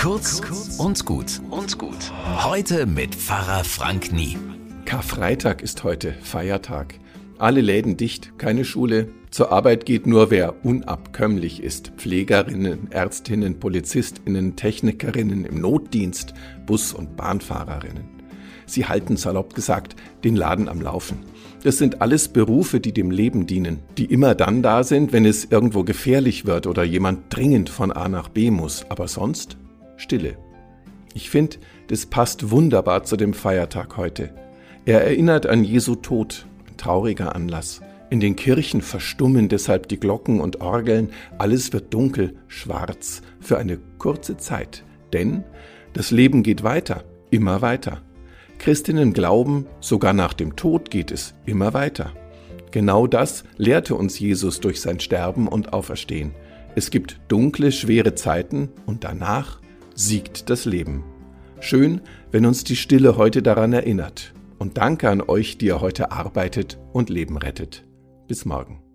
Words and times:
Kurz 0.00 0.40
und 0.78 1.04
gut 1.04 1.42
und 1.50 1.76
gut. 1.76 2.10
Heute 2.42 2.86
mit 2.86 3.14
Pfarrer 3.14 3.64
Frank 3.64 4.14
Nie. 4.14 4.38
Karfreitag 4.86 5.60
ist 5.60 5.84
heute 5.84 6.14
Feiertag. 6.22 6.94
Alle 7.36 7.60
Läden 7.60 7.98
dicht, 7.98 8.38
keine 8.38 8.64
Schule. 8.64 9.10
Zur 9.30 9.52
Arbeit 9.52 9.84
geht 9.84 10.06
nur 10.06 10.30
wer 10.30 10.64
unabkömmlich 10.64 11.62
ist. 11.62 11.92
Pflegerinnen, 11.98 12.90
Ärztinnen, 12.90 13.60
Polizistinnen, 13.60 14.56
Technikerinnen 14.56 15.44
im 15.44 15.60
Notdienst, 15.60 16.32
Bus- 16.64 16.94
und 16.94 17.18
Bahnfahrerinnen. 17.18 18.08
Sie 18.64 18.86
halten 18.86 19.18
salopp 19.18 19.54
gesagt 19.54 19.96
den 20.24 20.34
Laden 20.34 20.70
am 20.70 20.80
Laufen. 20.80 21.18
Das 21.62 21.76
sind 21.76 22.00
alles 22.00 22.28
Berufe, 22.28 22.80
die 22.80 22.94
dem 22.94 23.10
Leben 23.10 23.46
dienen, 23.46 23.80
die 23.98 24.06
immer 24.06 24.34
dann 24.34 24.62
da 24.62 24.82
sind, 24.82 25.12
wenn 25.12 25.26
es 25.26 25.44
irgendwo 25.44 25.84
gefährlich 25.84 26.46
wird 26.46 26.66
oder 26.66 26.84
jemand 26.84 27.24
dringend 27.28 27.68
von 27.68 27.92
A 27.92 28.08
nach 28.08 28.30
B 28.30 28.50
muss, 28.50 28.86
aber 28.88 29.06
sonst 29.06 29.58
Stille. 30.00 30.38
Ich 31.12 31.28
finde, 31.28 31.58
das 31.88 32.06
passt 32.06 32.50
wunderbar 32.50 33.04
zu 33.04 33.16
dem 33.16 33.34
Feiertag 33.34 33.96
heute. 33.96 34.34
Er 34.86 35.02
erinnert 35.02 35.46
an 35.46 35.62
Jesu 35.62 35.94
Tod, 35.94 36.46
trauriger 36.76 37.34
Anlass. 37.34 37.82
In 38.08 38.18
den 38.18 38.34
Kirchen 38.34 38.80
verstummen 38.80 39.48
deshalb 39.48 39.88
die 39.88 40.00
Glocken 40.00 40.40
und 40.40 40.62
Orgeln, 40.62 41.10
alles 41.38 41.72
wird 41.72 41.92
dunkel, 41.92 42.34
schwarz, 42.48 43.22
für 43.40 43.58
eine 43.58 43.78
kurze 43.98 44.36
Zeit. 44.36 44.84
Denn 45.12 45.44
das 45.92 46.10
Leben 46.10 46.42
geht 46.42 46.62
weiter, 46.62 47.04
immer 47.30 47.60
weiter. 47.60 48.00
Christinnen 48.58 49.12
glauben, 49.12 49.66
sogar 49.80 50.12
nach 50.12 50.32
dem 50.32 50.56
Tod 50.56 50.90
geht 50.90 51.10
es 51.12 51.34
immer 51.44 51.74
weiter. 51.74 52.12
Genau 52.70 53.06
das 53.06 53.44
lehrte 53.58 53.94
uns 53.94 54.18
Jesus 54.18 54.60
durch 54.60 54.80
sein 54.80 54.98
Sterben 54.98 55.46
und 55.46 55.72
Auferstehen. 55.72 56.32
Es 56.74 56.90
gibt 56.90 57.20
dunkle, 57.28 57.72
schwere 57.72 58.14
Zeiten 58.14 58.70
und 58.86 59.04
danach 59.04 59.60
siegt 60.00 60.48
das 60.48 60.64
Leben. 60.64 61.04
Schön, 61.60 62.00
wenn 62.30 62.46
uns 62.46 62.64
die 62.64 62.76
Stille 62.76 63.16
heute 63.16 63.42
daran 63.42 63.72
erinnert. 63.72 64.32
Und 64.58 64.78
danke 64.78 65.08
an 65.10 65.20
euch, 65.20 65.58
die 65.58 65.66
ihr 65.66 65.80
heute 65.80 66.10
arbeitet 66.10 66.78
und 66.92 67.10
Leben 67.10 67.36
rettet. 67.36 67.84
Bis 68.26 68.44
morgen. 68.44 68.89